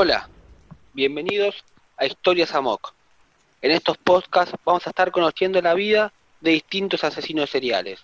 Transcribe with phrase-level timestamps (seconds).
[0.00, 0.28] Hola,
[0.92, 1.64] bienvenidos
[1.96, 2.92] a Historias Amok.
[3.62, 7.98] En estos podcasts vamos a estar conociendo la vida de distintos asesinos seriales.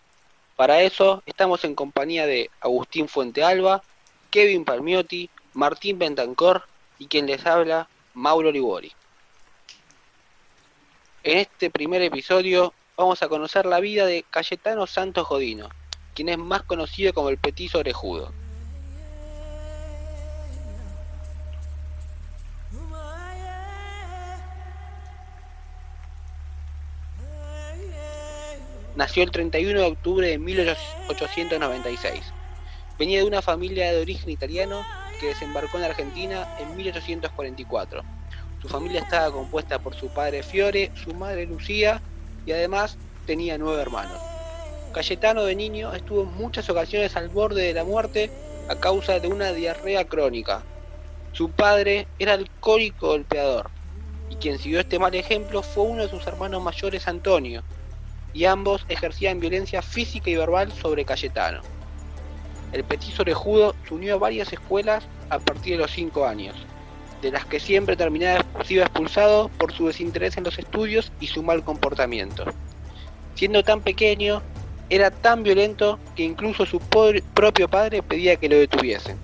[0.56, 3.84] Para eso estamos en compañía de Agustín Fuentealba,
[4.33, 6.64] Kevin Palmiotti, Martín Bentancor
[6.98, 8.91] y quien les habla, Mauro Libori.
[11.22, 15.69] En este primer episodio vamos a conocer la vida de Cayetano Santos Godino,
[16.12, 18.33] quien es más conocido como el Petiso Orejudo.
[28.97, 32.20] Nació el 31 de octubre de 1896.
[32.97, 34.86] Venía de una familia de origen italiano
[35.19, 38.05] que desembarcó en Argentina en 1844.
[38.62, 42.01] Su familia estaba compuesta por su padre Fiore, su madre Lucía
[42.47, 44.20] y además tenía nueve hermanos.
[44.92, 48.31] Cayetano de niño estuvo en muchas ocasiones al borde de la muerte
[48.69, 50.62] a causa de una diarrea crónica.
[51.33, 53.70] Su padre era alcohólico golpeador
[54.31, 57.64] y quien siguió este mal ejemplo fue uno de sus hermanos mayores, Antonio,
[58.34, 61.62] y ambos ejercían violencia física y verbal sobre Cayetano.
[62.72, 66.56] El petiso orejudo se unió a varias escuelas a partir de los 5 años,
[67.22, 71.62] de las que siempre terminaba expulsado por su desinterés en los estudios y su mal
[71.62, 72.44] comportamiento.
[73.36, 74.42] Siendo tan pequeño,
[74.90, 79.16] era tan violento que incluso su propio padre pedía que lo detuviesen.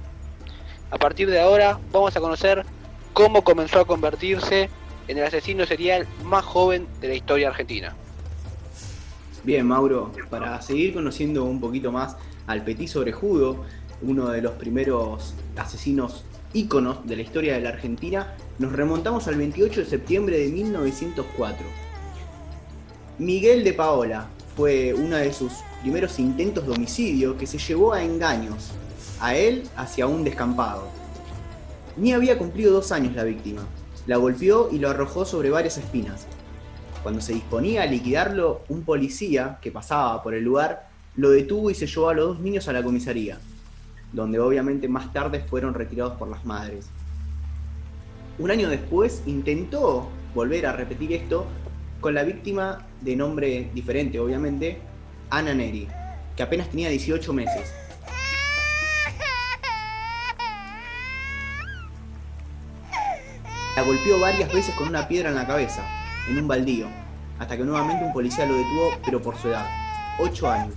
[0.91, 2.65] A partir de ahora vamos a conocer
[3.13, 4.71] cómo comenzó a convertirse
[5.09, 7.97] en el asesino serial más joven de la historia argentina.
[9.43, 13.65] Bien, Mauro, para seguir conociendo un poquito más al Petiso Orejudo,
[14.03, 19.37] uno de los primeros asesinos íconos de la historia de la Argentina, nos remontamos al
[19.37, 21.65] 28 de septiembre de 1904.
[23.19, 28.03] Miguel de Paola fue uno de sus primeros intentos de homicidio que se llevó a
[28.03, 28.73] engaños,
[29.21, 30.87] a él hacia un descampado.
[31.97, 33.63] Ni había cumplido dos años la víctima.
[34.07, 36.27] La golpeó y lo arrojó sobre varias espinas.
[37.03, 41.75] Cuando se disponía a liquidarlo, un policía que pasaba por el lugar lo detuvo y
[41.75, 43.39] se llevó a los dos niños a la comisaría,
[44.13, 46.89] donde obviamente más tarde fueron retirados por las madres.
[48.39, 51.47] Un año después intentó volver a repetir esto
[52.01, 54.79] con la víctima de nombre diferente, obviamente,
[55.31, 55.89] Ana Neri,
[56.37, 57.73] que apenas tenía 18 meses.
[63.77, 66.87] La golpeó varias veces con una piedra en la cabeza, en un baldío,
[67.39, 69.67] hasta que nuevamente un policía lo detuvo, pero por su edad,
[70.19, 70.75] 8 años.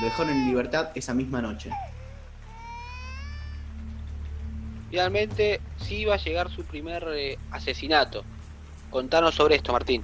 [0.00, 1.70] Lo dejaron en libertad esa misma noche.
[4.90, 8.22] Finalmente, sí iba a llegar su primer eh, asesinato.
[8.90, 10.02] Contanos sobre esto, Martín.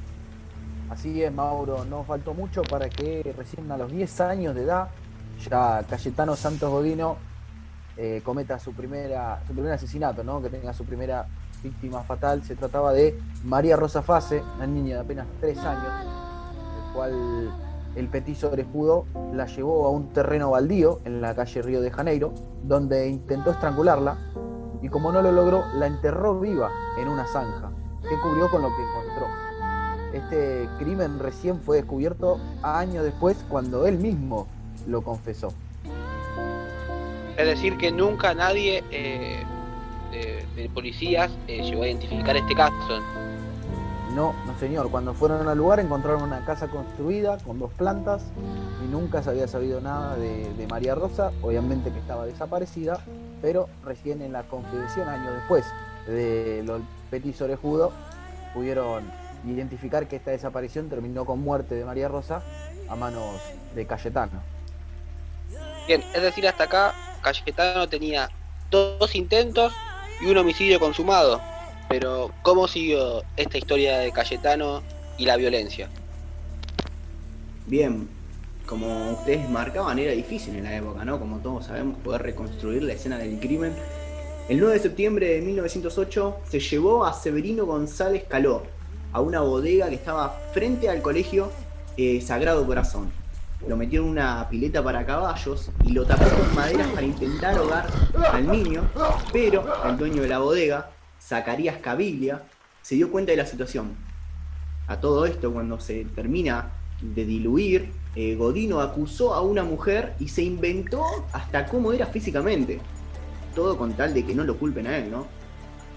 [0.91, 4.89] Así es, Mauro, no faltó mucho para que recién a los 10 años de edad,
[5.49, 7.17] ya Cayetano Santos Godino
[7.97, 10.43] eh, cometa su, primera, su primer asesinato, ¿no?
[10.43, 11.27] que tenga su primera
[11.63, 12.43] víctima fatal.
[12.43, 15.93] Se trataba de María Rosa Fase, una niña de apenas 3 años,
[16.87, 17.53] el cual
[17.97, 22.33] el petiso orejudo la llevó a un terreno baldío en la calle Río de Janeiro,
[22.63, 24.17] donde intentó estrangularla
[24.83, 27.71] y como no lo logró, la enterró viva en una zanja,
[28.03, 29.27] que cubrió con lo que encontró.
[30.13, 34.47] Este crimen recién fue descubierto años después cuando él mismo
[34.87, 35.53] lo confesó.
[37.37, 39.45] Es decir, que nunca nadie eh,
[40.11, 43.01] de, policías eh, llegó a identificar este caso.
[44.15, 44.91] No, no señor.
[44.91, 48.23] Cuando fueron al lugar encontraron una casa construida con dos plantas
[48.85, 51.33] y nunca se había sabido nada de, María Rosa.
[51.43, 52.99] Obviamente que estaba desaparecida,
[53.41, 55.65] pero recién en la confesión, años después
[56.07, 57.93] de los Petit Orejudo,
[58.53, 59.05] pudieron
[59.47, 62.43] identificar que esta desaparición terminó con muerte de María Rosa
[62.89, 63.41] a manos
[63.75, 64.43] de Cayetano.
[65.87, 68.31] Bien, es decir, hasta acá Cayetano tenía
[68.71, 69.73] dos intentos
[70.21, 71.41] y un homicidio consumado.
[71.89, 74.83] Pero, ¿cómo siguió esta historia de Cayetano
[75.19, 75.89] y la violencia?
[77.67, 78.09] Bien,
[78.67, 81.19] como ustedes marcaban, era difícil en la época, ¿no?
[81.19, 83.75] Como todos sabemos, poder reconstruir la escena del crimen.
[84.49, 88.63] El 9 de septiembre de 1908 se llevó a Severino González Caló
[89.13, 91.51] a una bodega que estaba frente al colegio
[91.97, 93.20] eh, Sagrado Corazón
[93.67, 97.87] lo metió en una pileta para caballos y lo tapó con maderas para intentar ahogar
[98.33, 98.89] al niño,
[99.33, 100.91] pero el dueño de la bodega,
[101.21, 102.43] Zacarías Cabilia,
[102.83, 103.95] se dio cuenta de la situación.
[104.87, 106.71] A todo esto, cuando se termina
[107.01, 112.81] de diluir, eh, Godino acusó a una mujer y se inventó hasta cómo era físicamente.
[113.55, 115.27] Todo con tal de que no lo culpen a él, ¿no?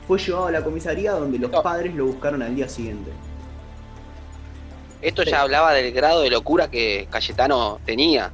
[0.07, 3.11] Fue llevado a la comisaría donde los padres lo buscaron al día siguiente.
[5.03, 8.31] Esto ya hablaba del grado de locura que Cayetano tenía.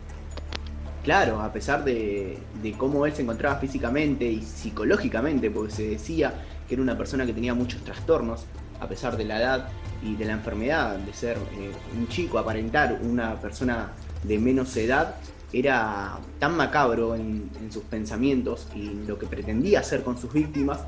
[1.03, 2.37] Claro, a pesar de,
[2.77, 6.31] cómo él se encontraba físicamente y psicológicamente, porque se decía
[6.67, 8.45] que era una persona que tenía muchos trastornos,
[8.79, 9.69] a pesar de la edad
[10.03, 15.15] y de la enfermedad, de ser eh, un chico, aparentar una persona de menos edad,
[15.51, 20.81] era tan macabro en, sus pensamientos y lo que pretendía hacer con sus víctimas,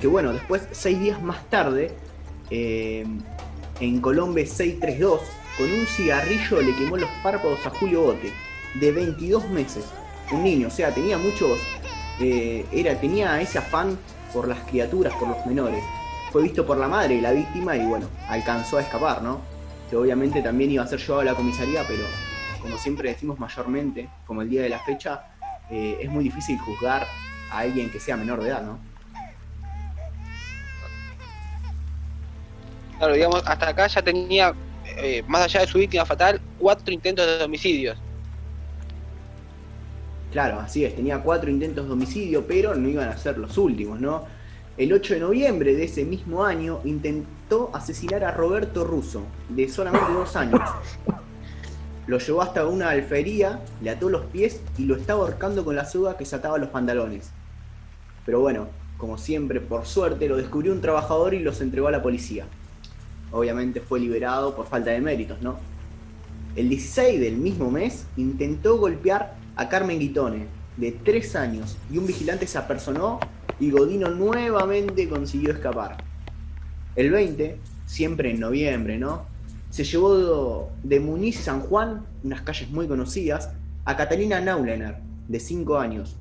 [0.00, 1.92] que bueno, después, seis días más tarde,
[2.50, 3.06] eh,
[3.82, 5.20] en Colombe 632,
[5.58, 8.32] con un cigarrillo le quemó los párpados a Julio Bote,
[8.74, 9.84] de 22 meses,
[10.30, 11.58] un niño, o sea, tenía muchos,
[12.20, 13.98] eh, era, tenía ese afán
[14.32, 15.82] por las criaturas, por los menores.
[16.30, 19.40] Fue visto por la madre y la víctima y bueno, alcanzó a escapar, ¿no?
[19.90, 22.04] Que obviamente también iba a ser llevado a la comisaría, pero
[22.62, 25.24] como siempre decimos mayormente, como el día de la fecha,
[25.70, 27.04] eh, es muy difícil juzgar
[27.50, 28.91] a alguien que sea menor de edad, ¿no?
[33.02, 34.54] Claro, digamos, hasta acá ya tenía,
[34.96, 37.98] eh, más allá de su víctima fatal, cuatro intentos de homicidios.
[40.30, 44.00] Claro, así es, tenía cuatro intentos de homicidio, pero no iban a ser los últimos,
[44.00, 44.24] ¿no?
[44.76, 50.12] El 8 de noviembre de ese mismo año intentó asesinar a Roberto Russo, de solamente
[50.12, 50.60] dos años.
[52.06, 55.86] Lo llevó hasta una alfería, le ató los pies y lo estaba ahorcando con la
[55.86, 57.32] soga que se ataba los pantalones.
[58.24, 62.00] Pero bueno, como siempre, por suerte, lo descubrió un trabajador y los entregó a la
[62.00, 62.46] policía.
[63.32, 65.56] Obviamente fue liberado por falta de méritos, ¿no?
[66.54, 70.46] El 16 del mismo mes intentó golpear a Carmen Guitone,
[70.76, 73.20] de 3 años, y un vigilante se apersonó
[73.58, 76.04] y Godino nuevamente consiguió escapar.
[76.94, 79.24] El 20, siempre en noviembre, ¿no?
[79.70, 83.50] Se llevó de Muniz San Juan, unas calles muy conocidas,
[83.84, 84.98] a Catalina Naulener,
[85.28, 86.16] de 5 años.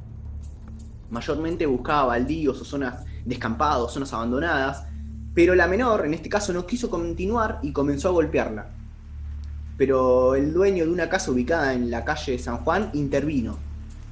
[1.10, 4.86] Mayormente buscaba baldíos o zonas descampados, zonas abandonadas,
[5.34, 8.68] pero la menor, en este caso, no quiso continuar y comenzó a golpearla
[9.82, 13.58] pero el dueño de una casa ubicada en la calle San Juan intervino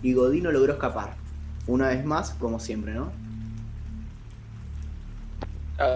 [0.01, 1.15] y Godino logró escapar.
[1.67, 3.11] Una vez más, como siempre, ¿no?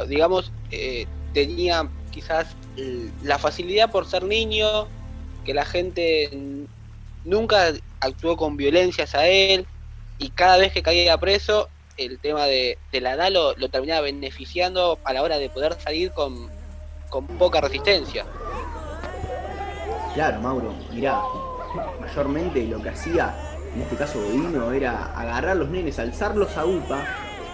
[0.08, 2.56] digamos, eh, tenía quizás
[3.24, 4.88] la facilidad por ser niño,
[5.44, 6.30] que la gente
[7.26, 9.66] nunca actuó con violencias a él
[10.20, 11.68] y cada vez que caía preso,
[11.98, 16.50] el tema de, la edad lo, terminaba beneficiando a la hora de poder salir con,
[17.10, 18.26] con poca resistencia.
[20.14, 21.22] Claro, Mauro, mirá,
[22.00, 23.34] mayormente lo que hacía,
[23.74, 27.04] en este caso Godino, era agarrar a los nenes, alzarlos a UPA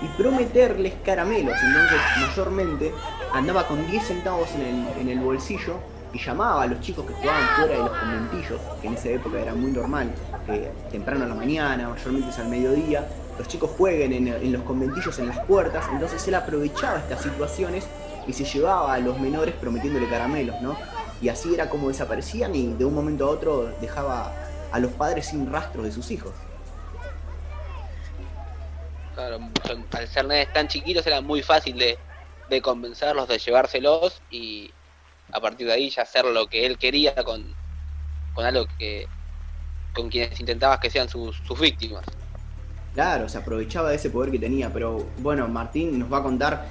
[0.01, 1.56] y prometerles caramelos.
[1.62, 2.94] Entonces, mayormente
[3.33, 5.75] andaba con 10 centavos en el, bolsillo
[6.12, 9.39] y llamaba a los chicos que jugaban fuera de los conventillos, que en esa época
[9.39, 10.12] era muy normal,
[10.45, 13.07] que temprano a la mañana, mayormente es al mediodía,
[13.39, 17.86] los chicos jueguen en, los conventillos en las puertas, entonces él aprovechaba estas situaciones
[18.27, 20.75] y se llevaba a los menores prometiéndole caramelos, ¿no?
[21.21, 24.33] y así era como desaparecían y de un momento a otro dejaba
[24.71, 26.33] a los padres sin rastros de sus hijos.
[29.15, 29.39] Claro,
[29.92, 34.71] al ser nenes tan chiquitos era muy fácil de, convencerlos, de llevárselos y
[35.31, 37.44] a partir de ahí ya hacer lo que él quería con,
[38.33, 39.07] con algo que
[39.94, 42.06] con quienes intentaba que sean sus víctimas.
[42.93, 46.65] Claro, se aprovechaba de ese poder que tenía, pero bueno, Martín nos va a contar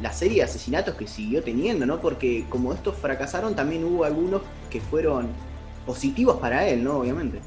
[0.00, 2.00] la serie de asesinatos que siguió teniendo, ¿no?
[2.00, 5.28] Porque como estos fracasaron, también hubo algunos que fueron
[5.84, 6.98] positivos para él, ¿no?
[6.98, 7.40] Obviamente.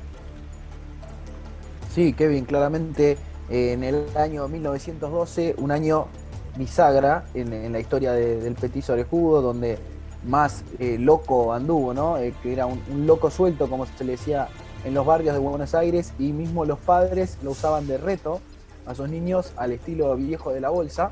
[1.93, 3.17] Sí, Kevin, claramente
[3.49, 6.07] en el año 1912, un año
[6.57, 9.77] bisagra en, la historia del petiso orejudo, donde
[10.25, 12.17] más eh, loco anduvo, ¿no?
[12.17, 14.47] Eh, que era un, un, loco suelto, como se le decía
[14.83, 18.41] en los barrios de Buenos Aires, y mismo los padres lo usaban de reto
[18.85, 21.11] a sus niños al estilo viejo de la bolsa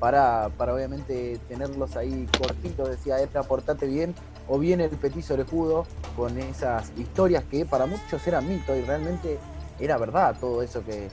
[0.00, 4.14] para, para obviamente tenerlos ahí cortitos, decía, esta portate bien,
[4.48, 9.38] o bien el petiso orejudo con esas historias que para muchos eran mito y realmente
[9.80, 11.08] era verdad todo eso que,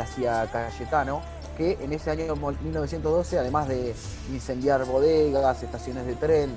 [0.00, 1.20] hacía Cayetano,
[1.58, 3.94] que en ese año 1912, además de
[4.32, 6.50] incendiar bodegas, estaciones de tren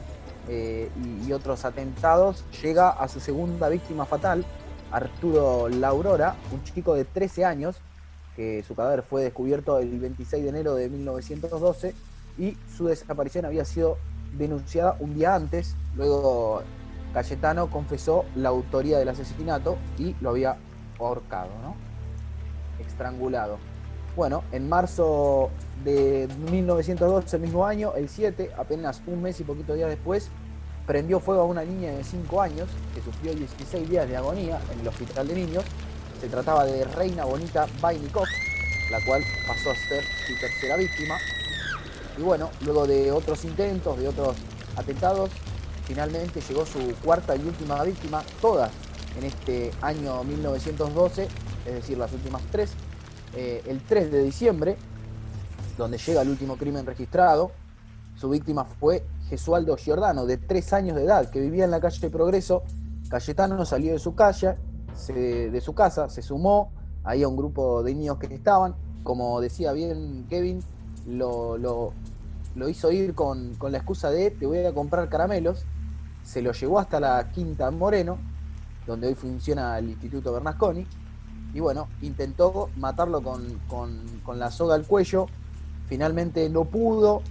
[0.48, 4.46] eh, y, y, otros atentados, llega a su segunda víctima fatal,
[4.92, 7.78] Arturo Laurora, un chico de 13 años,
[8.36, 11.96] que su cadáver fue descubierto el 26 de enero de 1912
[12.38, 13.98] y su desaparición había sido
[14.38, 15.76] denunciada un día antes.
[15.96, 16.62] Luego
[17.14, 20.58] Cayetano confesó la autoría del asesinato y lo había
[21.00, 21.76] ahorcado, ¿no?
[22.86, 23.58] Estrangulado.
[24.16, 25.50] Bueno, en marzo
[25.84, 30.30] de 1912, el mismo año, el 7, apenas un mes y poquito días después,
[30.88, 34.80] prendió fuego a una niña de 5 años que sufrió 16 días de agonía en
[34.80, 35.66] el hospital de niños
[36.20, 38.26] se trataba de Reina Bonita Bainikov,
[38.90, 41.18] la cual pasó a ser su tercera víctima.
[42.18, 44.36] Y bueno, luego de otros intentos, de otros
[44.76, 45.30] atentados,
[45.86, 48.72] finalmente llegó su cuarta y última víctima, todas
[49.18, 51.28] en este año 1912,
[51.66, 52.72] es decir, las últimas tres,
[53.36, 54.78] eh, el 3 de diciembre,
[55.78, 57.52] donde llega el último crimen registrado.
[58.16, 62.10] Su víctima fue Gesualdo Giordano, de tres años de edad, que vivía en la calle
[62.10, 62.64] Progreso.
[63.10, 64.56] Cayetano salió de su calle,
[65.08, 66.72] de su casa, se sumó
[67.04, 68.76] ahí a un grupo de niños que estaban.
[69.04, 70.64] Como decía bien Kevin,
[71.08, 75.66] lo, lo, hizo ir con, con, la excusa de te voy a comprar caramelos.
[76.24, 78.18] Se lo llevó hasta la Quinta Moreno,
[78.88, 80.88] donde hoy funciona el Instituto Bernasconi.
[81.54, 85.28] Y bueno, intentó matarlo con, con la soga al cuello.
[85.88, 87.22] Finalmente no pudo,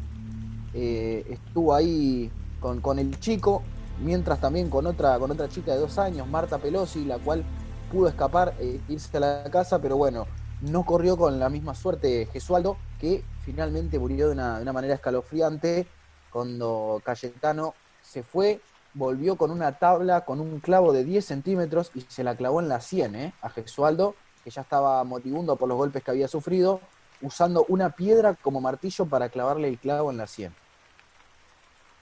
[0.73, 2.30] eh, estuvo ahí
[2.61, 3.62] con, el chico,
[4.02, 7.44] mientras también con otra, con otra chica de dos años, Marta Pelosi, la cual
[7.92, 10.26] pudo escapar e irse a la casa, pero bueno,
[10.62, 15.87] no corrió con la misma suerte Gesualdo, que finalmente murió de una, manera escalofriante
[16.30, 18.61] cuando Cayetano se fue,
[18.94, 22.68] volvió con una tabla con un clavo de 10 centímetros y se la clavó en
[22.68, 23.34] la sien ¿eh?
[23.42, 26.80] a Gesualdo, que ya estaba moribundo por los golpes que había sufrido,
[27.25, 30.54] usando una piedra como martillo para clavarle el clavo en la sien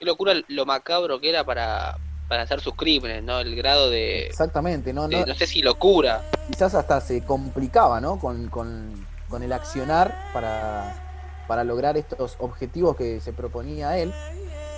[0.02, 1.96] qué locura lo macabro que era para,
[2.28, 3.38] hacer sus crímenes, ¿no?
[3.38, 4.26] El grado de...
[4.26, 5.06] Exactamente, ¿no?
[5.06, 6.24] no, sé si locura.
[6.48, 8.18] Quizás hasta se complicaba, ¿no?
[8.18, 9.06] Con,
[9.40, 10.92] el accionar para,
[11.46, 14.12] para, lograr estos objetivos que se proponía él.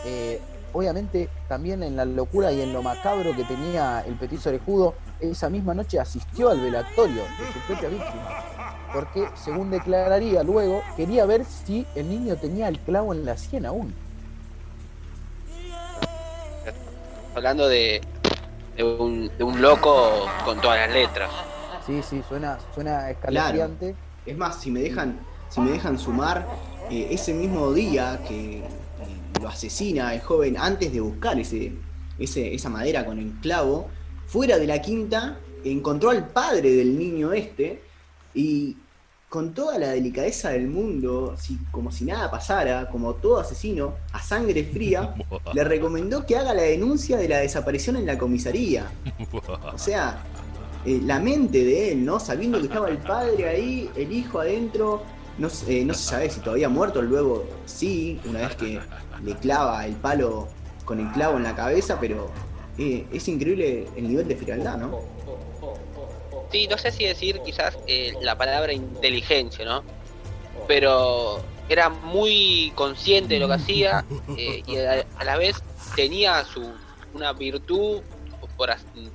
[0.04, 0.42] Eh,
[0.74, 5.48] obviamente también en la locura y en lo macabro que tenía el petiso orejudo, esa
[5.48, 8.53] misma noche asistió al velatorio de su propia víctima.
[8.94, 13.66] Porque, según declararía luego, quería ver si el niño tenía el clavo en la sien
[13.66, 13.92] aún.
[17.34, 18.00] hablando de,
[18.78, 21.28] un, loco con todas las letras.
[21.84, 23.96] Sí, sí, suena, suena escalofriante.
[24.24, 26.46] Es más, si me dejan, si me dejan sumar,
[26.88, 28.64] eh, ese mismo día que eh,
[29.42, 31.72] lo asesina el joven antes de buscar ese,
[32.16, 33.88] ese, esa madera con el clavo,
[34.28, 37.82] fuera de la quinta encontró al padre del niño este
[38.34, 38.76] y
[39.34, 41.34] con toda la delicadeza del mundo,
[41.72, 45.12] como si nada pasara, como todo asesino, a sangre fría,
[45.54, 48.86] le recomendó que haga la denuncia de la desaparición en la comisaría.
[49.72, 50.22] O sea,
[50.86, 52.20] eh, la mente de él, ¿no?
[52.20, 55.02] Sabiendo que estaba el padre ahí, el hijo adentro,
[55.36, 58.78] no, eh, no se sabe si todavía muerto, luego sí, una vez que
[59.24, 60.46] le clava el palo
[60.84, 62.30] con el clavo en la cabeza, pero
[62.78, 65.00] eh, es increíble el nivel de frialdad, ¿no?
[66.54, 69.82] Sí, no sé si decir quizás eh, la palabra inteligencia, ¿no?
[70.68, 74.04] Pero era muy consciente de lo que hacía
[74.38, 75.56] eh, y a, la vez
[75.96, 76.72] tenía su
[77.12, 78.02] una virtud,
[78.56, 78.70] por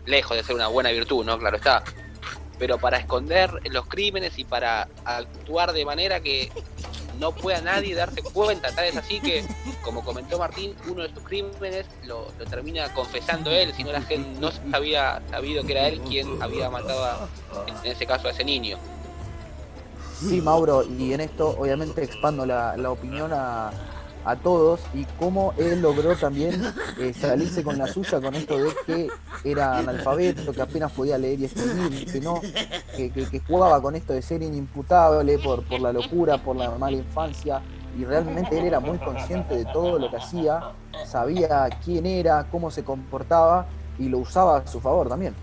[0.05, 1.39] lejos de ser una buena virtud, ¿no?
[1.39, 1.81] Claro está.
[2.57, 6.51] Pero para esconder los crímenes y para actuar de manera que
[7.19, 8.71] no pueda nadie darse cuenta.
[8.73, 9.45] Tal es así que,
[9.83, 14.39] como comentó Martín, uno de sus crímenes lo, termina confesando él, si no la gente
[14.39, 17.27] no había sabido que era él quien había matado,
[17.67, 18.77] en ese caso, a ese niño.
[20.19, 23.71] Sí, Mauro, y en esto obviamente expando la, la opinión a,
[24.25, 26.61] a todos y cómo él logró también
[26.99, 29.07] eh, salirse con la suya con esto de que
[29.43, 32.41] era analfabeto, que apenas podía leer y escribir, que no,
[32.95, 37.61] que, jugaba con esto de ser inimputable por, por la locura, por la mala infancia,
[37.97, 40.71] y realmente él era muy consciente de todo lo que hacía,
[41.05, 45.33] sabía quién era, cómo se comportaba y lo usaba a su favor también.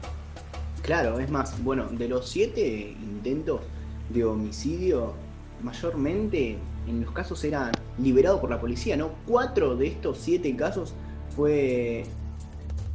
[0.83, 3.61] Claro, es más, bueno, de los siete intentos
[4.09, 5.15] de homicidio,
[5.63, 9.11] mayormente en los casos eran liberados por la policía, ¿no?
[9.27, 10.95] Cuatro de estos siete casos
[11.35, 12.05] fue.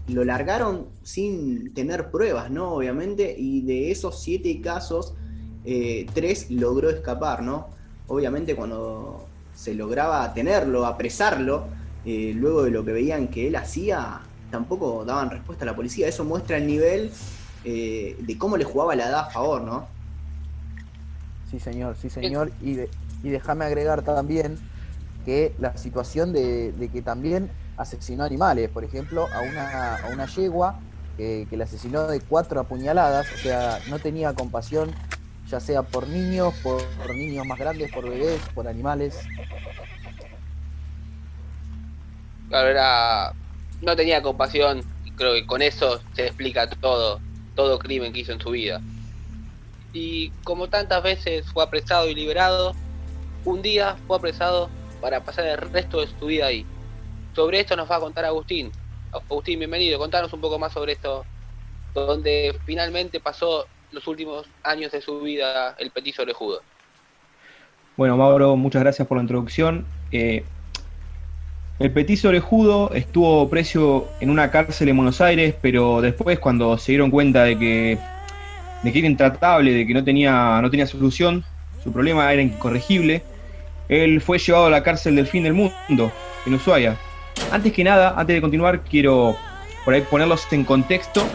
[0.07, 2.73] lo largaron sin tener pruebas, ¿no?
[2.73, 5.13] Obviamente, y de esos siete casos,
[5.65, 7.69] eh, tres logró escapar, ¿no?
[8.07, 11.65] Obviamente, cuando se lograba tenerlo, apresarlo,
[12.05, 16.07] eh, luego de lo que veían que él hacía, tampoco daban respuesta a la policía.
[16.07, 17.11] Eso muestra el nivel
[17.63, 19.87] eh, de cómo le jugaba la edad a favor, ¿no?
[21.49, 22.51] Sí, señor, sí, señor.
[22.61, 22.89] Y, de,
[23.23, 24.57] y déjame agregar también
[25.25, 30.79] que la situación de, que también asesinó animales, por ejemplo, a una, a una yegua
[31.17, 34.91] que, que le asesinó de cuatro apuñaladas, o sea, no tenía compasión,
[35.51, 36.81] ya sea por niños, por,
[37.13, 39.19] niños más grandes, por bebés, por animales.
[42.49, 43.35] Claro,
[43.81, 47.19] no tenía compasión y creo que con eso se explica todo,
[47.55, 48.81] todo crimen que hizo en su vida.
[49.93, 52.73] Y como tantas veces fue apresado y liberado,
[53.45, 54.69] un día fue apresado
[54.99, 56.65] para pasar el resto de su vida ahí.
[57.33, 58.71] Sobre esto nos va a contar Agustín.
[59.11, 59.97] Agustín, bienvenido.
[59.99, 61.25] Contanos un poco más sobre esto,
[61.93, 66.61] donde finalmente pasó los últimos años de su vida el petiso orejudo.
[67.97, 69.85] Bueno, Mauro, muchas gracias por la introducción.
[70.11, 70.43] Eh,
[71.79, 76.91] el petiso orejudo estuvo preso en una cárcel en Buenos Aires, pero después cuando se
[76.91, 77.97] dieron cuenta de que,
[78.83, 81.43] de que era intratable, de que no tenía, no tenía solución,
[81.83, 83.23] su problema era incorregible,
[83.91, 86.13] Él fue llevado a la cárcel del fin del mundo,
[86.45, 86.95] en Ushuaia.
[87.51, 89.35] Antes que nada, antes de continuar, quiero
[89.83, 91.27] por ahí ponerlos en contexto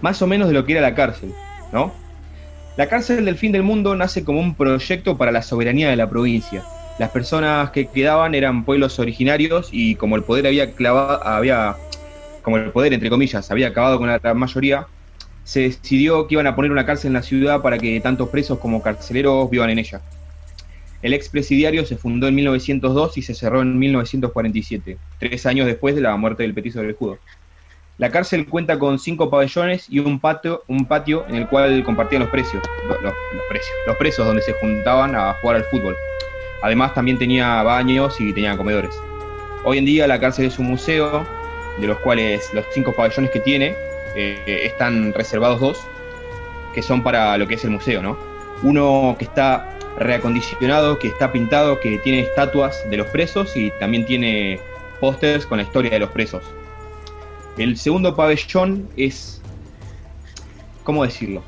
[0.00, 1.32] más o menos de lo que era la cárcel,
[1.72, 1.94] ¿no?
[2.76, 6.10] La cárcel del fin del mundo nace como un proyecto para la soberanía de la
[6.10, 6.64] provincia.
[6.98, 11.76] Las personas que quedaban eran pueblos originarios y como el poder había clavado, había,
[12.42, 14.88] como el poder entre comillas, había acabado con la mayoría,
[15.44, 18.58] se decidió que iban a poner una cárcel en la ciudad para que tantos presos
[18.58, 20.00] como carceleros vivan en ella.
[21.02, 25.94] El ex presidiario se fundó en 1902 y se cerró en 1947, tres años después
[25.94, 27.18] de la muerte del petiso del escudo.
[27.98, 32.22] La cárcel cuenta con cinco pabellones y un patio, un patio en el cual compartían
[32.22, 33.14] los precios, los,
[33.48, 35.96] precios, los presos donde se juntaban a jugar al fútbol.
[36.62, 39.00] Además también tenía baños y tenía comedores.
[39.64, 41.26] Hoy en día la cárcel es un museo,
[41.80, 43.74] de los cuales los cinco pabellones que tiene
[44.14, 45.80] eh, están reservados dos,
[46.74, 48.18] que son para lo que es el museo, ¿no?
[48.62, 54.04] Uno que está reacondicionado, que está pintado, que tiene estatuas de los presos y también
[54.04, 54.60] tiene
[55.00, 56.44] pósters con la historia de los presos.
[57.58, 59.40] El segundo pabellón es,
[60.84, 61.42] ¿cómo decirlo?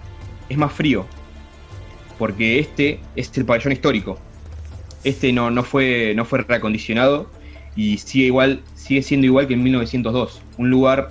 [0.48, 1.04] Es más frío,
[2.18, 4.18] porque este es el pabellón histórico.
[5.04, 7.30] Este no, no, fue, no fue reacondicionado
[7.76, 10.42] y sigue, igual, sigue siendo igual que en 1902.
[10.56, 11.08] Un lugar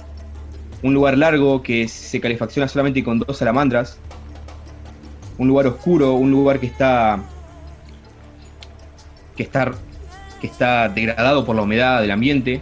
[0.83, 3.99] un lugar largo que se calefacciona solamente con dos salamandras,
[5.37, 7.23] un lugar oscuro, un lugar que está
[9.35, 9.71] que está
[10.41, 12.61] que está degradado por la humedad del ambiente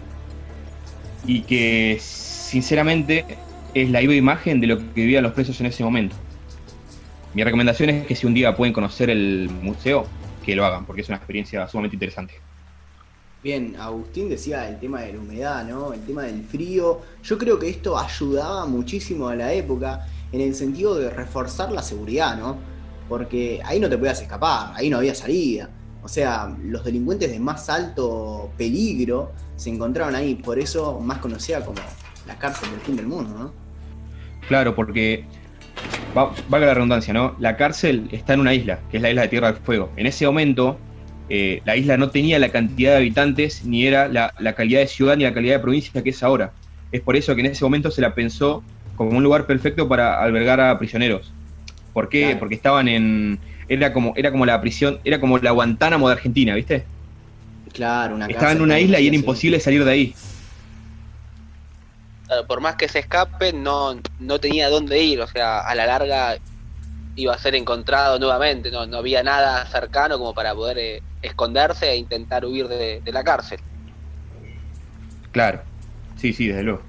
[1.25, 3.25] y que sinceramente
[3.74, 6.15] es la viva imagen de lo que vivían los presos en ese momento.
[7.33, 10.07] Mi recomendación es que si un día pueden conocer el museo,
[10.46, 12.35] que lo hagan, porque es una experiencia sumamente interesante.
[13.44, 15.94] Bien, Agustín decía el tema de la humedad, ¿no?
[15.94, 17.01] El tema del frío.
[17.24, 21.81] Yo creo que esto ayudaba muchísimo a la época en el sentido de reforzar la
[21.81, 22.57] seguridad, ¿no?
[23.07, 25.70] Porque ahí no te podías escapar, ahí no había salida.
[26.03, 31.64] O sea, los delincuentes de más alto peligro se encontraban ahí, por eso más conocida
[31.64, 31.79] como
[32.27, 33.53] la cárcel del fin del mundo, ¿no?
[34.48, 35.25] Claro, porque
[36.14, 37.35] valga la redundancia, ¿no?
[37.40, 39.92] La cárcel está en una isla, que es la isla de Tierra del Fuego.
[39.98, 40.77] En ese momento,
[41.29, 45.18] eh, la isla no tenía la cantidad de habitantes, ni era la, calidad de ciudad,
[45.18, 46.53] ni la calidad de provincia que es ahora.
[46.92, 48.64] Es por eso que en ese momento se la pensó
[48.96, 51.31] como un lugar perfecto para albergar a prisioneros.
[51.94, 52.36] ¿Por qué?
[52.38, 53.40] Porque estaban en.
[53.68, 56.86] Era como, era como la prisión, era como la Guantánamo de Argentina, ¿viste?
[57.74, 60.16] Claro, una Estaban en una isla y era imposible salir de ahí.
[62.48, 66.38] por más que se escape, no, no tenía dónde ir, o sea, a la larga
[67.16, 71.90] iba a ser encontrado nuevamente, no, no había nada cercano como para poder eh, esconderse
[71.90, 73.60] e intentar huir de, la cárcel.
[75.31, 75.62] Claro,
[76.18, 76.81] sí, sí, desde luego.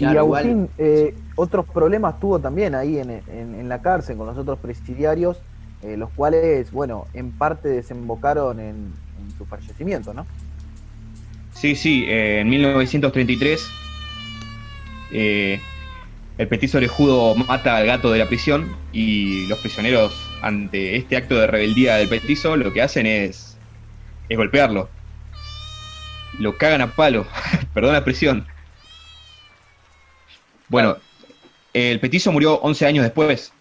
[0.00, 5.38] Y Agustín, eh, otros problemas tuvo también ahí en, la cárcel con los otros presidiarios,
[5.82, 8.92] eh, los cuales, bueno, en parte desembocaron en,
[9.36, 10.26] su fallecimiento, ¿no?
[11.52, 13.70] Sí, sí, en 1933
[16.40, 21.36] el petiso orejudo mata al gato de la prisión y los prisioneros, ante este acto
[21.36, 23.58] de rebeldía del petiso, lo que hacen es,
[24.30, 24.88] es golpearlo.
[26.38, 27.26] Lo cagan a palo,
[27.74, 28.46] perdón la prisión.
[30.70, 30.96] Bueno,
[31.74, 33.52] el petiso murió 11 años después.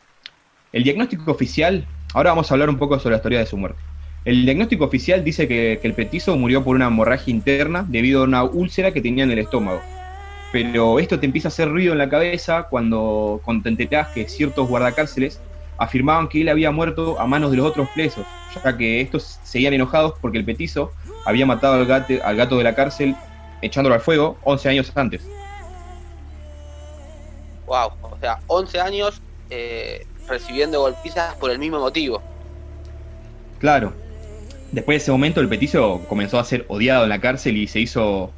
[0.71, 3.81] El diagnóstico oficial, ahora vamos a hablar un poco sobre la historia de su muerte.
[4.23, 8.23] El diagnóstico oficial dice que, que el petiso murió por una hemorragia interna debido a
[8.25, 9.81] una úlcera que tenía en el estómago
[10.51, 14.67] pero esto te empieza a hacer ruido en la cabeza cuando, te enterás que ciertos
[14.67, 15.39] guardacárceles
[15.77, 18.25] afirmaban que él había muerto a manos de los otros presos,
[18.63, 20.91] ya que estos seguían enojados porque el petizo
[21.25, 23.15] había matado al gato, al gato de la cárcel
[23.61, 25.25] echándolo al fuego 11 años antes.
[27.69, 32.19] Wow, o sea, 11 años eh, recibiendo golpizas por el mismo motivo.
[33.59, 33.93] Claro.
[34.71, 37.79] Después de ese momento el petizo comenzó a ser odiado en la cárcel y se
[37.79, 38.31] hizo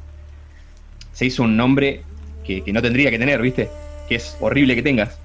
[1.14, 2.02] se hizo un nombre
[2.44, 3.70] que, no tendría que tener, ¿viste?
[4.06, 5.18] Que es horrible que tengas.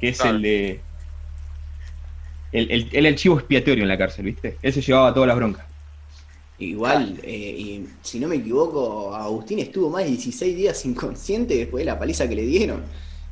[0.00, 0.80] Que es el de.
[2.52, 4.56] El, el, el, chivo expiatorio en la cárcel, ¿viste?
[4.62, 5.66] Él se llevaba todas las broncas.
[6.58, 11.82] Igual, eh, y, si no me equivoco, Agustín estuvo más de 16 días inconsciente después
[11.82, 12.82] de la paliza que le dieron.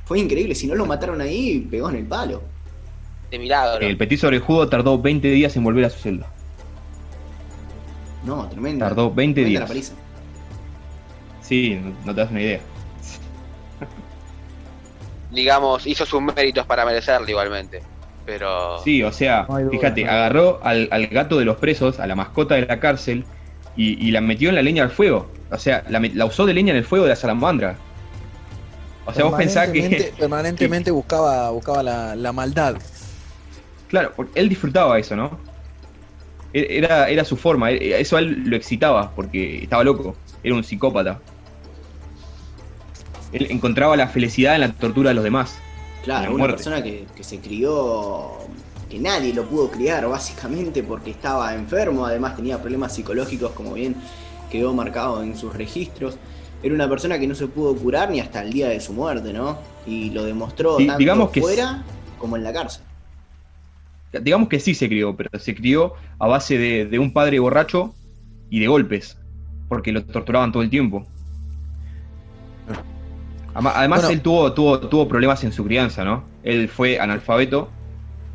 [0.05, 2.43] Fue increíble, si no lo mataron ahí, pegó en el palo.
[3.31, 3.87] De milagro.
[3.87, 6.27] El petiso orejudo tardó 20 días en volver a su celda.
[8.25, 8.85] No, tremendo.
[8.85, 9.61] Tardó 20 días.
[9.63, 9.95] La paliza.
[11.41, 12.61] Sí, no, te das una idea.
[15.31, 17.83] Digamos, hizo sus méritos para merecerlo igualmente.
[18.25, 18.79] Pero.
[18.85, 22.79] Sí, o sea, fíjate, agarró al, gato de los presos, a la mascota de la
[22.79, 23.25] cárcel,
[23.77, 25.29] y, la metió en la leña al fuego.
[25.51, 27.77] O sea, la, usó de leña en el fuego de la salamandra.
[29.05, 30.13] O sea, vos pensás que.
[30.19, 32.77] Permanentemente buscaba, buscaba la, la, maldad.
[33.89, 35.39] Claro, porque él disfrutaba eso, ¿no?
[36.53, 40.55] E-, era, era su forma, e-, eso a él lo excitaba porque estaba loco, era
[40.55, 41.21] un psicópata.
[43.33, 45.57] Él encontraba la felicidad en la tortura de los demás.
[46.05, 48.33] Claro, una persona que, que se crió,
[48.91, 53.97] que nadie lo pudo criar básicamente porque estaba enfermo, además tenía problemas psicológicos como bien
[54.53, 56.19] quedó marcado en sus registros.
[56.63, 59.33] Era una persona que no se pudo curar ni hasta el día de su muerte,
[59.33, 59.59] ¿no?
[59.87, 61.83] Y lo demostró tanto digamos que fuera
[62.19, 62.85] como en la cárcel.
[64.21, 67.95] Digamos que sí se crió, pero se crió a base de, un padre borracho
[68.51, 69.17] y de golpes,
[69.69, 71.07] porque lo torturaban todo el tiempo.
[73.55, 76.25] Además, él tuvo, tuvo, tuvo problemas en su crianza, ¿no?
[76.43, 77.71] Él fue analfabeto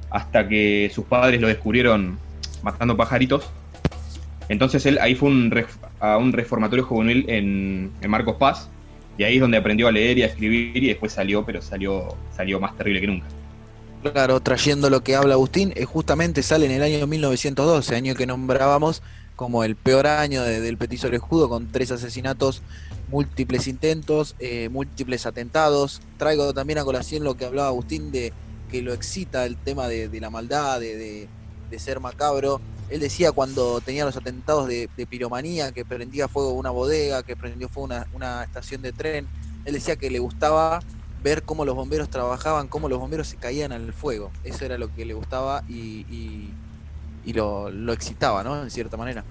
[0.09, 2.17] hasta que sus padres lo descubrieron
[2.63, 3.47] matando pajaritos.
[4.49, 5.51] Entonces él ahí fue un,
[5.99, 8.69] a un reformatorio juvenil en, Marcos Paz,
[9.17, 12.15] y ahí es donde aprendió a leer y a escribir y después salió, pero salió,
[12.35, 13.25] salió más terrible que nunca.
[14.03, 18.27] Claro, trayendo lo que habla Agustín, eh, justamente sale en el año 1912, año que
[18.27, 19.01] nombrábamos
[19.35, 22.63] como el peor año del petiso escudo, con tres asesinatos,
[23.09, 26.01] múltiples intentos, eh, múltiples atentados.
[26.17, 28.33] Traigo también a colación lo que hablaba Agustín de
[28.71, 31.27] que lo excita el tema de, la maldad, de,
[31.69, 32.61] de ser macabro.
[32.89, 37.67] Él decía cuando tenía los atentados de, piromanía, que prendía fuego una bodega, que prendió
[37.67, 39.27] fuego una, estación de tren,
[39.65, 40.79] él decía que le gustaba
[41.21, 44.31] ver cómo los bomberos trabajaban, cómo los bomberos se caían al fuego.
[44.43, 46.49] Eso era lo que le gustaba y,
[47.25, 48.63] lo, lo, excitaba, ¿no?
[48.63, 49.25] En cierta manera.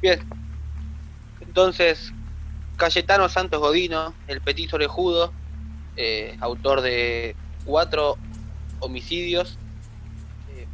[0.00, 0.20] Bien.
[1.40, 2.12] Entonces,
[2.76, 5.32] Cayetano Santos Godino, el petiso orejudo,
[5.96, 8.16] eh, autor de cuatro
[8.80, 9.58] homicidios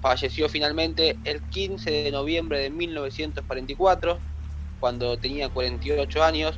[0.00, 4.18] falleció finalmente el 15 de noviembre de 1944,
[4.80, 6.56] cuando tenía 48 años.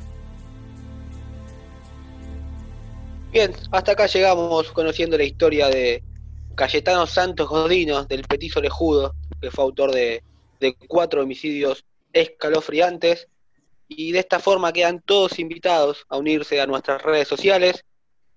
[3.31, 6.03] Bien, hasta acá llegamos conociendo la historia de
[6.55, 10.23] Cayetano Santos Godino, del Petiso Lejudo, que fue autor de,
[10.87, 13.27] cuatro homicidios escalofriantes.
[13.87, 17.83] Y de esta forma quedan todos invitados a unirse a nuestras redes sociales,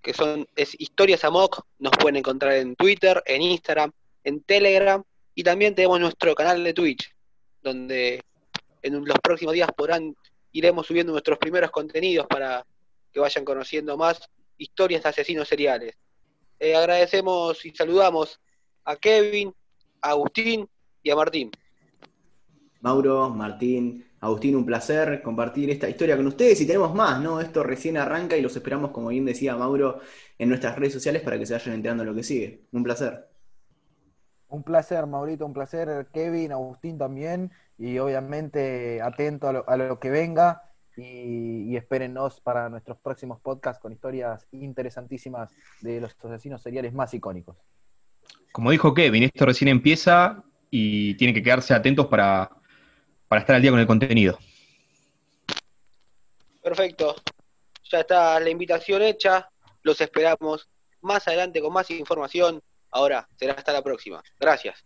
[0.00, 3.92] que son es Historias Amok, nos pueden encontrar en Twitter, en Instagram,
[4.24, 5.02] en Telegram
[5.34, 7.14] y también tenemos nuestro canal de Twitch,
[7.62, 8.22] donde
[8.82, 10.14] en los próximos días podrán
[10.52, 12.64] iremos subiendo nuestros primeros contenidos para
[13.12, 15.96] que vayan conociendo más historias de asesinos seriales.
[16.58, 18.40] Eh, agradecemos y saludamos
[18.84, 19.52] a Kevin,
[20.00, 20.68] a Agustín
[21.02, 21.50] y a Martín.
[22.80, 27.40] Mauro, Martín, Agustín, un placer compartir esta historia con ustedes y tenemos más, ¿no?
[27.40, 30.00] Esto recién arranca y los esperamos, como bien decía Mauro,
[30.38, 32.62] en nuestras redes sociales para que se vayan enterando de lo que sigue.
[32.72, 33.34] Un placer.
[34.54, 40.62] Un placer, Maurito, un placer, Kevin, Agustín también, y obviamente atento a lo, que venga
[40.96, 47.12] y, y, espérennos para nuestros próximos podcasts con historias interesantísimas de los asesinos seriales más
[47.14, 47.56] icónicos.
[48.52, 52.48] Como dijo Kevin, esto recién empieza y tienen que quedarse atentos para,
[53.26, 54.38] para estar al día con el contenido.
[56.62, 57.16] Perfecto,
[57.90, 59.50] ya está la invitación hecha,
[59.82, 60.68] los esperamos
[61.00, 62.62] más adelante con más información
[62.94, 64.22] Ahora, será hasta la próxima.
[64.38, 64.85] Gracias.